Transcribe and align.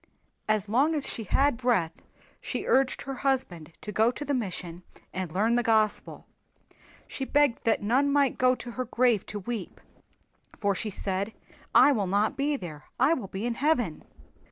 As 0.49 0.67
long 0.67 0.95
as 0.95 1.07
she 1.07 1.25
had 1.25 1.57
breath 1.57 1.93
she 2.41 2.65
urged 2.65 3.03
her 3.03 3.13
husband 3.21 3.73
to 3.81 3.91
go 3.91 4.09
to 4.09 4.25
the 4.25 4.33
mission 4.33 4.81
and 5.13 5.31
learn 5.31 5.53
the 5.53 5.61
Gospel. 5.61 6.25
She 7.07 7.23
begged 7.23 7.65
that 7.65 7.83
none 7.83 8.11
might 8.11 8.39
go 8.39 8.55
to 8.55 8.71
her 8.71 8.85
grave 8.85 9.27
to 9.27 9.37
weep, 9.37 9.79
for 10.57 10.73
she 10.73 10.89
said, 10.89 11.33
"I 11.75 11.91
will 11.91 12.07
not 12.07 12.35
be 12.35 12.55
there. 12.55 12.85
I 12.99 13.13
will 13.13 13.27
be 13.27 13.45
in 13.45 13.53
Heaven." 13.53 14.03